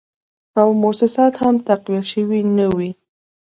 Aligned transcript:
او 0.59 0.67
موسسات 0.83 1.33
هم 1.43 1.55
تقویه 1.67 2.03
شوي 2.11 2.41
نه 2.57 2.67
وې 2.75 2.89